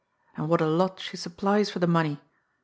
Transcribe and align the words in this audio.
"And 0.35 0.49
what 0.49 0.61
a 0.61 0.65
lot 0.65 0.99
she 0.99 1.15
supplies 1.15 1.69
for 1.69 1.77
the 1.77 1.85
money 1.85 2.19